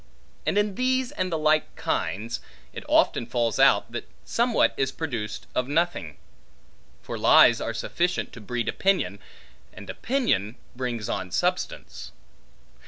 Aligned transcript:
And 0.47 0.57
in 0.57 0.73
these 0.73 1.11
and 1.11 1.31
the 1.31 1.37
like 1.37 1.75
kinds, 1.75 2.39
it 2.73 2.83
often 2.89 3.27
falls 3.27 3.59
out, 3.59 3.91
that 3.91 4.07
somewhat 4.25 4.73
is 4.75 4.91
produced 4.91 5.45
of 5.53 5.67
nothing; 5.67 6.17
for 7.03 7.19
lies 7.19 7.61
are 7.61 7.71
sufficient 7.75 8.33
to 8.33 8.41
breed 8.41 8.67
opinion, 8.67 9.19
and 9.71 9.87
opinion 9.91 10.55
brings 10.75 11.07
on 11.07 11.29
substance. 11.29 12.13